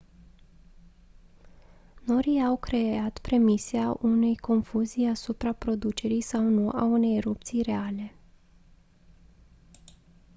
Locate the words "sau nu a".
6.21-6.83